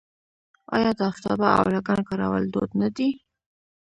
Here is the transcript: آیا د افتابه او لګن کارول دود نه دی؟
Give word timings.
آیا 0.75 0.91
د 0.97 1.01
افتابه 1.11 1.47
او 1.57 1.65
لګن 1.75 1.99
کارول 2.09 2.43
دود 2.53 2.71
نه 2.81 2.89
دی؟ 2.95 3.09